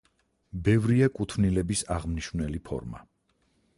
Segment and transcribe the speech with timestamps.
[0.67, 3.07] ბევრია კუთვნილების აღმნიშვნელი ფორმა.